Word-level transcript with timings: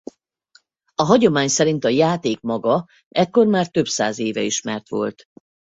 A 0.95 1.03
hagyomány 1.03 1.47
szerint 1.47 1.83
a 1.83 1.89
játék 1.89 2.39
maga 2.41 2.87
ekkor 3.09 3.47
már 3.47 3.67
több 3.67 3.87
száz 3.87 4.19
éve 4.19 4.41
ismert 4.41 4.89
volt. 4.89 5.25